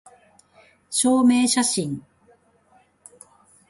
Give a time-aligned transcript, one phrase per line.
[0.89, 2.01] 証明写真